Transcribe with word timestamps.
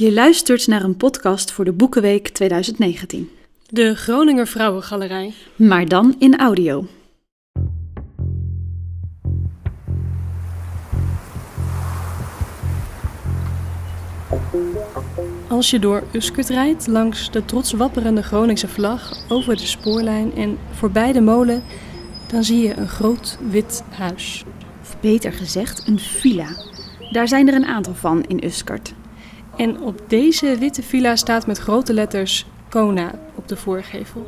Je 0.00 0.12
luistert 0.12 0.66
naar 0.66 0.82
een 0.82 0.96
podcast 0.96 1.52
voor 1.52 1.64
de 1.64 1.72
Boekenweek 1.72 2.28
2019. 2.28 3.30
De 3.66 3.94
Groninger 3.94 4.46
Vrouwengalerij. 4.46 5.32
Maar 5.56 5.88
dan 5.88 6.14
in 6.18 6.38
audio. 6.38 6.86
Als 15.48 15.70
je 15.70 15.78
door 15.78 16.02
Uskert 16.12 16.48
rijdt, 16.48 16.86
langs 16.86 17.30
de 17.30 17.44
trots 17.44 17.72
wapperende 17.72 18.22
Groningse 18.22 18.68
vlag, 18.68 19.12
over 19.28 19.56
de 19.56 19.66
spoorlijn 19.66 20.34
en 20.34 20.58
voorbij 20.70 21.12
de 21.12 21.20
molen, 21.20 21.62
dan 22.28 22.44
zie 22.44 22.62
je 22.62 22.76
een 22.76 22.88
groot 22.88 23.38
wit 23.50 23.82
huis. 23.90 24.44
Of 24.80 25.00
beter 25.00 25.32
gezegd, 25.32 25.86
een 25.86 25.98
villa. 25.98 26.48
Daar 27.12 27.28
zijn 27.28 27.48
er 27.48 27.54
een 27.54 27.66
aantal 27.66 27.94
van 27.94 28.24
in 28.24 28.44
Uskert. 28.44 28.94
En 29.60 29.80
op 29.80 30.00
deze 30.06 30.56
witte 30.58 30.82
villa 30.82 31.16
staat 31.16 31.46
met 31.46 31.58
grote 31.58 31.92
letters 31.92 32.46
Kona 32.68 33.12
op 33.34 33.48
de 33.48 33.56
voorgevel. 33.56 34.26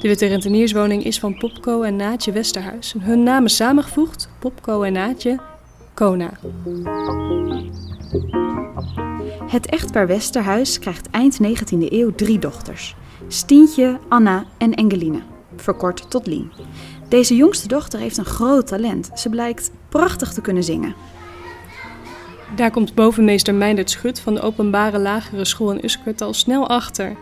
De 0.00 0.08
witte 0.08 0.26
rentenierswoning 0.26 1.04
is 1.04 1.18
van 1.18 1.38
Popco 1.38 1.82
en 1.82 1.96
Naatje 1.96 2.32
Westerhuis. 2.32 2.94
Hun 2.98 3.22
namen 3.22 3.50
samengevoegd, 3.50 4.28
Popco 4.38 4.82
en 4.82 4.92
Naatje, 4.92 5.38
Kona. 5.94 6.30
Het 9.46 9.66
echtpaar 9.66 10.06
Westerhuis 10.06 10.78
krijgt 10.78 11.10
eind 11.10 11.38
19e 11.42 11.92
eeuw 11.92 12.14
drie 12.14 12.38
dochters. 12.38 12.96
Stientje, 13.28 13.98
Anna 14.08 14.44
en 14.58 14.74
Engeline, 14.74 15.20
verkort 15.56 16.10
tot 16.10 16.26
Lien. 16.26 16.52
Deze 17.08 17.36
jongste 17.36 17.68
dochter 17.68 17.98
heeft 17.98 18.16
een 18.16 18.24
groot 18.24 18.66
talent. 18.66 19.10
Ze 19.14 19.28
blijkt 19.28 19.70
prachtig 19.88 20.32
te 20.32 20.40
kunnen 20.40 20.64
zingen. 20.64 20.94
Daar 22.56 22.70
komt 22.70 22.94
bovenmeester 22.94 23.54
Meindert 23.54 23.90
Schut 23.90 24.20
van 24.20 24.34
de 24.34 24.40
openbare 24.40 24.98
lagere 24.98 25.44
school 25.44 25.70
in 25.70 25.84
Uskert 25.84 26.20
al 26.20 26.34
snel 26.34 26.68
achter. 26.68 27.16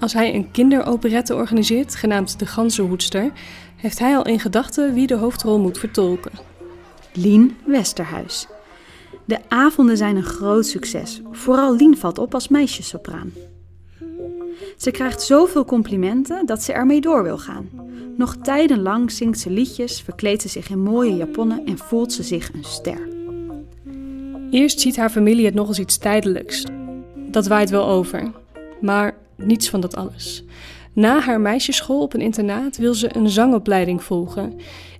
Als 0.00 0.12
hij 0.12 0.34
een 0.34 0.50
kinderoperette 0.50 1.34
organiseert, 1.34 1.94
genaamd 1.94 2.38
De 2.38 2.46
Ganzenhoedster, 2.46 3.32
heeft 3.76 3.98
hij 3.98 4.16
al 4.16 4.26
in 4.26 4.40
gedachten 4.40 4.94
wie 4.94 5.06
de 5.06 5.14
hoofdrol 5.14 5.58
moet 5.58 5.78
vertolken. 5.78 6.32
Lien 7.12 7.56
Westerhuis. 7.66 8.46
De 9.24 9.38
avonden 9.48 9.96
zijn 9.96 10.16
een 10.16 10.22
groot 10.22 10.66
succes. 10.66 11.20
Vooral 11.32 11.76
Lien 11.76 11.96
valt 11.96 12.18
op 12.18 12.34
als 12.34 12.48
meisjessopraan. 12.48 13.32
Ze 14.76 14.90
krijgt 14.90 15.22
zoveel 15.22 15.64
complimenten 15.64 16.46
dat 16.46 16.62
ze 16.62 16.72
ermee 16.72 17.00
door 17.00 17.22
wil 17.22 17.38
gaan. 17.38 17.70
Nog 18.16 18.36
tijdenlang 18.36 19.10
zingt 19.10 19.38
ze 19.38 19.50
liedjes, 19.50 20.00
verkleedt 20.00 20.42
ze 20.42 20.48
zich 20.48 20.68
in 20.68 20.82
mooie 20.82 21.16
japonnen 21.16 21.66
en 21.66 21.78
voelt 21.78 22.12
ze 22.12 22.22
zich 22.22 22.52
een 22.52 22.64
ster. 22.64 23.13
Eerst 24.54 24.80
ziet 24.80 24.96
haar 24.96 25.10
familie 25.10 25.44
het 25.44 25.54
nog 25.54 25.68
als 25.68 25.78
iets 25.78 25.98
tijdelijks. 25.98 26.64
Dat 27.16 27.46
waait 27.46 27.70
wel 27.70 27.86
over. 27.86 28.32
Maar 28.80 29.16
niets 29.36 29.70
van 29.70 29.80
dat 29.80 29.96
alles. 29.96 30.44
Na 30.92 31.20
haar 31.20 31.40
meisjesschool 31.40 32.02
op 32.02 32.14
een 32.14 32.20
internaat 32.20 32.76
wil 32.76 32.94
ze 32.94 33.16
een 33.16 33.28
zangopleiding 33.28 34.02
volgen. 34.02 34.56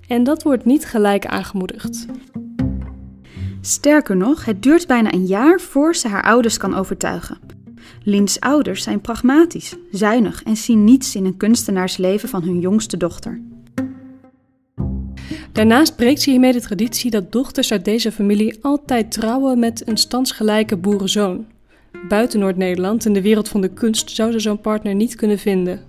En 0.08 0.24
dat 0.24 0.42
wordt 0.42 0.64
niet 0.64 0.86
gelijk 0.86 1.26
aangemoedigd. 1.26 2.06
Sterker 3.60 4.16
nog, 4.16 4.44
het 4.44 4.62
duurt 4.62 4.86
bijna 4.86 5.12
een 5.12 5.26
jaar 5.26 5.60
voor 5.60 5.96
ze 5.96 6.08
haar 6.08 6.22
ouders 6.22 6.56
kan 6.56 6.74
overtuigen. 6.74 7.38
Liens 8.02 8.40
ouders 8.40 8.82
zijn 8.82 9.00
pragmatisch, 9.00 9.74
zuinig 9.90 10.42
en 10.42 10.56
zien 10.56 10.84
niets 10.84 11.14
in 11.14 11.24
een 11.24 11.36
kunstenaarsleven 11.36 12.28
van 12.28 12.42
hun 12.42 12.60
jongste 12.60 12.96
dochter. 12.96 13.40
Daarnaast 15.54 15.96
breekt 15.96 16.22
ze 16.22 16.30
hiermee 16.30 16.52
de 16.52 16.60
traditie 16.60 17.10
dat 17.10 17.32
dochters 17.32 17.72
uit 17.72 17.84
deze 17.84 18.12
familie 18.12 18.58
altijd 18.62 19.12
trouwen 19.12 19.58
met 19.58 19.88
een 19.88 19.96
standsgelijke 19.96 20.76
boerenzoon. 20.76 21.46
Buiten 22.08 22.38
Noord-Nederland, 22.40 23.04
in 23.04 23.12
de 23.12 23.22
wereld 23.22 23.48
van 23.48 23.60
de 23.60 23.68
kunst, 23.68 24.10
zou 24.10 24.32
ze 24.32 24.38
zo'n 24.38 24.60
partner 24.60 24.94
niet 24.94 25.14
kunnen 25.14 25.38
vinden. 25.38 25.80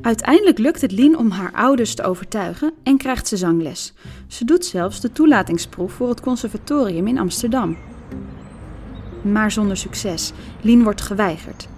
Uiteindelijk 0.00 0.58
lukt 0.58 0.80
het 0.80 0.92
Lien 0.92 1.18
om 1.18 1.30
haar 1.30 1.52
ouders 1.52 1.94
te 1.94 2.02
overtuigen 2.02 2.72
en 2.82 2.96
krijgt 2.96 3.28
ze 3.28 3.36
zangles. 3.36 3.92
Ze 4.26 4.44
doet 4.44 4.64
zelfs 4.64 5.00
de 5.00 5.12
toelatingsproef 5.12 5.92
voor 5.92 6.08
het 6.08 6.20
conservatorium 6.20 7.06
in 7.06 7.18
Amsterdam. 7.18 7.76
Maar 9.22 9.52
zonder 9.52 9.76
succes. 9.76 10.32
Lien 10.60 10.82
wordt 10.82 11.00
geweigerd. 11.00 11.68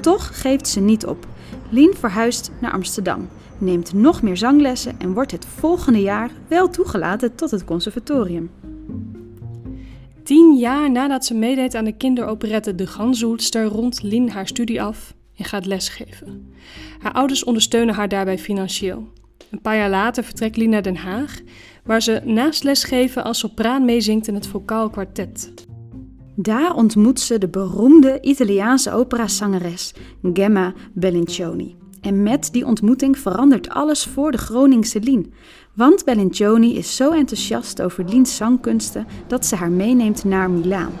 Toch 0.00 0.40
geeft 0.40 0.68
ze 0.68 0.80
niet 0.80 1.06
op. 1.06 1.26
Lien 1.74 1.94
verhuist 1.94 2.50
naar 2.60 2.72
Amsterdam, 2.72 3.28
neemt 3.58 3.92
nog 3.92 4.22
meer 4.22 4.36
zanglessen 4.36 5.00
en 5.00 5.12
wordt 5.12 5.30
het 5.30 5.46
volgende 5.46 6.00
jaar 6.00 6.30
wel 6.48 6.68
toegelaten 6.68 7.34
tot 7.34 7.50
het 7.50 7.64
conservatorium. 7.64 8.50
Tien 10.22 10.56
jaar 10.56 10.90
nadat 10.90 11.24
ze 11.24 11.34
meedeed 11.34 11.74
aan 11.74 11.84
de 11.84 11.96
kinderoperette 11.96 12.74
De 12.74 12.86
Ganzoelster 12.86 13.64
rondt 13.64 14.02
Lien 14.02 14.30
haar 14.30 14.46
studie 14.46 14.82
af 14.82 15.14
en 15.36 15.44
gaat 15.44 15.66
lesgeven. 15.66 16.52
Haar 16.98 17.12
ouders 17.12 17.44
ondersteunen 17.44 17.94
haar 17.94 18.08
daarbij 18.08 18.38
financieel. 18.38 19.08
Een 19.50 19.60
paar 19.60 19.76
jaar 19.76 19.90
later 19.90 20.24
vertrekt 20.24 20.56
Lien 20.56 20.70
naar 20.70 20.82
Den 20.82 20.96
Haag, 20.96 21.40
waar 21.84 22.02
ze 22.02 22.20
naast 22.24 22.62
lesgeven 22.62 23.24
als 23.24 23.38
sopraan 23.38 23.84
meezingt 23.84 24.28
in 24.28 24.34
het 24.34 24.46
vocaal 24.46 24.90
kwartet. 24.90 25.52
Daar 26.36 26.74
ontmoet 26.74 27.20
ze 27.20 27.38
de 27.38 27.48
beroemde 27.48 28.20
Italiaanse 28.20 28.92
operazangeres 28.92 29.94
Gemma 30.32 30.72
Bellincioni. 30.92 31.76
En 32.00 32.22
met 32.22 32.48
die 32.52 32.66
ontmoeting 32.66 33.18
verandert 33.18 33.68
alles 33.68 34.04
voor 34.04 34.30
de 34.30 34.38
Groningse 34.38 35.00
Lien. 35.00 35.32
Want 35.74 36.04
Bellincioni 36.04 36.76
is 36.76 36.96
zo 36.96 37.10
enthousiast 37.10 37.82
over 37.82 38.04
Liens 38.04 38.36
zangkunsten 38.36 39.06
dat 39.26 39.46
ze 39.46 39.56
haar 39.56 39.70
meeneemt 39.70 40.24
naar 40.24 40.50
Milaan. 40.50 40.92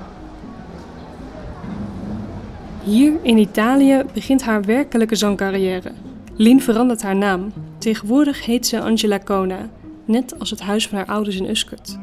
Hier 2.84 3.12
in 3.22 3.38
Italië 3.38 4.02
begint 4.14 4.42
haar 4.42 4.62
werkelijke 4.62 5.14
zangcarrière. 5.14 5.92
Lien 6.36 6.62
verandert 6.62 7.02
haar 7.02 7.16
naam. 7.16 7.52
Tegenwoordig 7.78 8.44
heet 8.44 8.66
ze 8.66 8.80
Angela 8.80 9.18
Kona, 9.18 9.70
net 10.04 10.38
als 10.38 10.50
het 10.50 10.60
huis 10.60 10.88
van 10.88 10.98
haar 10.98 11.06
ouders 11.06 11.36
in 11.36 11.50
Uskert. 11.50 11.98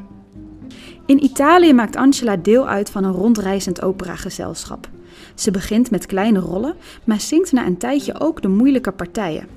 In 1.05 1.23
Italië 1.23 1.73
maakt 1.73 1.95
Angela 1.95 2.35
deel 2.35 2.67
uit 2.67 2.89
van 2.89 3.03
een 3.03 3.11
rondreizend 3.11 3.81
operagezelschap. 3.81 4.89
Ze 5.35 5.51
begint 5.51 5.91
met 5.91 6.05
kleine 6.05 6.39
rollen, 6.39 6.75
maar 7.03 7.19
zingt 7.19 7.51
na 7.51 7.65
een 7.65 7.77
tijdje 7.77 8.19
ook 8.19 8.41
de 8.41 8.47
moeilijke 8.47 8.91
partijen. 8.91 9.47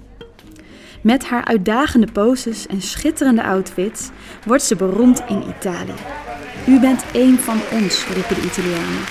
Met 1.01 1.25
haar 1.25 1.45
uitdagende 1.45 2.09
poses 2.13 2.67
en 2.67 2.83
schitterende 2.83 3.43
outfits 3.43 4.11
wordt 4.45 4.63
ze 4.63 4.77
beroemd 4.77 5.23
in 5.29 5.43
Italië. 5.59 5.95
U 6.67 6.81
bent 6.81 7.05
één 7.13 7.39
van 7.39 7.59
ons, 7.73 8.07
roepen 8.07 8.35
de 8.35 8.47
Italianen. 8.47 9.03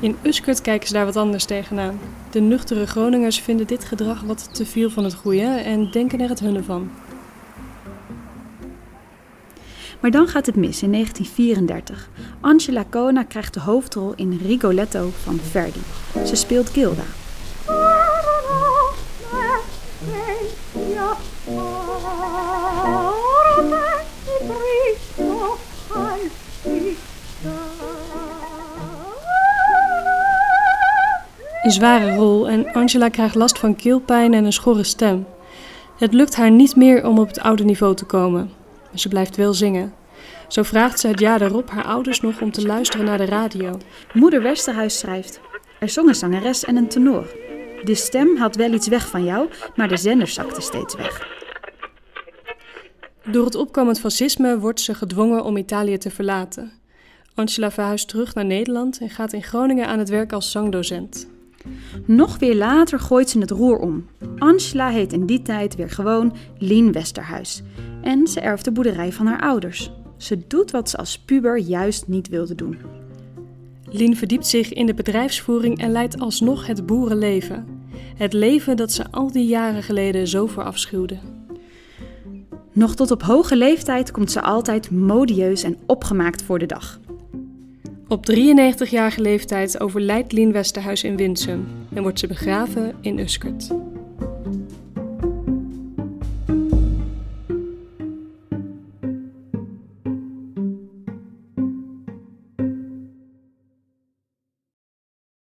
In 0.00 0.16
Uskert 0.22 0.60
kijken 0.60 0.88
ze 0.88 0.94
daar 0.94 1.04
wat 1.04 1.16
anders 1.16 1.44
tegenaan. 1.44 2.00
De 2.30 2.40
nuchtere 2.40 2.86
Groningers 2.86 3.40
vinden 3.40 3.66
dit 3.66 3.84
gedrag 3.84 4.20
wat 4.20 4.54
te 4.54 4.66
veel 4.66 4.90
van 4.90 5.04
het 5.04 5.14
goede 5.14 5.46
en 5.46 5.90
denken 5.90 6.20
er 6.20 6.28
het 6.28 6.40
hunne 6.40 6.62
van. 6.62 6.90
Maar 10.00 10.10
dan 10.10 10.28
gaat 10.28 10.46
het 10.46 10.56
mis 10.56 10.82
in 10.82 10.92
1934. 10.92 12.10
Angela 12.40 12.84
Kona 12.90 13.22
krijgt 13.22 13.54
de 13.54 13.60
hoofdrol 13.60 14.12
in 14.16 14.40
Rigoletto 14.46 15.10
van 15.22 15.38
Verdi. 15.38 15.80
Ze 16.26 16.34
speelt 16.34 16.70
Gilda. 16.70 17.04
Een 31.68 31.74
zware 31.74 32.14
rol 32.14 32.48
en 32.48 32.72
Angela 32.72 33.08
krijgt 33.08 33.34
last 33.34 33.58
van 33.58 33.76
keelpijn 33.76 34.34
en 34.34 34.44
een 34.44 34.52
schorre 34.52 34.84
stem. 34.84 35.26
Het 35.98 36.12
lukt 36.12 36.36
haar 36.36 36.50
niet 36.50 36.76
meer 36.76 37.06
om 37.06 37.18
op 37.18 37.26
het 37.28 37.40
oude 37.40 37.64
niveau 37.64 37.94
te 37.94 38.04
komen, 38.04 38.50
maar 38.90 38.98
ze 38.98 39.08
blijft 39.08 39.36
wel 39.36 39.54
zingen. 39.54 39.94
Zo 40.46 40.62
vraagt 40.62 41.00
ze 41.00 41.08
het 41.08 41.20
jaar 41.20 41.38
daarop 41.38 41.70
haar 41.70 41.84
ouders 41.84 42.20
nog 42.20 42.40
om 42.40 42.52
te 42.52 42.66
luisteren 42.66 43.06
naar 43.06 43.18
de 43.18 43.24
radio. 43.24 43.78
Moeder 44.12 44.42
Westerhuis 44.42 44.98
schrijft: 44.98 45.40
Er 45.80 45.88
zong 45.88 46.08
een 46.08 46.14
zangeres 46.14 46.64
en 46.64 46.76
een 46.76 46.88
tenor. 46.88 47.36
De 47.84 47.94
stem 47.94 48.36
had 48.36 48.56
wel 48.56 48.72
iets 48.72 48.88
weg 48.88 49.08
van 49.08 49.24
jou, 49.24 49.48
maar 49.76 49.88
de 49.88 49.96
zender 49.96 50.28
zakte 50.28 50.60
steeds 50.60 50.94
weg. 50.94 51.28
Door 53.30 53.44
het 53.44 53.54
opkomend 53.54 54.00
fascisme 54.00 54.58
wordt 54.58 54.80
ze 54.80 54.94
gedwongen 54.94 55.44
om 55.44 55.56
Italië 55.56 55.98
te 55.98 56.10
verlaten. 56.10 56.72
Angela 57.34 57.70
verhuist 57.70 58.08
terug 58.08 58.34
naar 58.34 58.44
Nederland 58.44 58.98
en 58.98 59.10
gaat 59.10 59.32
in 59.32 59.42
Groningen 59.42 59.86
aan 59.86 59.98
het 59.98 60.08
werk 60.08 60.32
als 60.32 60.50
zangdocent. 60.50 61.36
Nog 62.04 62.38
weer 62.38 62.56
later 62.56 63.00
gooit 63.00 63.30
ze 63.30 63.38
het 63.38 63.50
roer 63.50 63.78
om. 63.78 64.06
Angela 64.38 64.88
heet 64.88 65.12
in 65.12 65.26
die 65.26 65.42
tijd 65.42 65.76
weer 65.76 65.90
gewoon 65.90 66.34
Lien 66.58 66.92
Westerhuis. 66.92 67.62
En 68.02 68.26
ze 68.26 68.40
erft 68.40 68.64
de 68.64 68.72
boerderij 68.72 69.12
van 69.12 69.26
haar 69.26 69.40
ouders. 69.40 69.90
Ze 70.16 70.46
doet 70.46 70.70
wat 70.70 70.90
ze 70.90 70.96
als 70.96 71.18
puber 71.18 71.58
juist 71.58 72.08
niet 72.08 72.28
wilde 72.28 72.54
doen. 72.54 72.78
Lien 73.90 74.16
verdiept 74.16 74.46
zich 74.46 74.72
in 74.72 74.86
de 74.86 74.94
bedrijfsvoering 74.94 75.78
en 75.78 75.92
leidt 75.92 76.20
alsnog 76.20 76.66
het 76.66 76.86
boerenleven. 76.86 77.66
Het 78.16 78.32
leven 78.32 78.76
dat 78.76 78.92
ze 78.92 79.04
al 79.10 79.32
die 79.32 79.46
jaren 79.46 79.82
geleden 79.82 80.28
zo 80.28 80.46
verafschuwde. 80.46 81.18
Nog 82.72 82.94
tot 82.94 83.10
op 83.10 83.22
hoge 83.22 83.56
leeftijd 83.56 84.10
komt 84.10 84.30
ze 84.30 84.42
altijd 84.42 84.90
modieus 84.90 85.62
en 85.62 85.76
opgemaakt 85.86 86.42
voor 86.42 86.58
de 86.58 86.66
dag. 86.66 87.00
Op 88.08 88.30
93-jarige 88.30 89.20
leeftijd 89.20 89.80
overlijdt 89.80 90.32
Lien 90.32 90.52
Westerhuis 90.52 91.04
in 91.04 91.16
Winsum 91.16 91.68
en 91.94 92.02
wordt 92.02 92.18
ze 92.18 92.26
begraven 92.26 92.94
in 93.00 93.18
Uskert. 93.18 93.70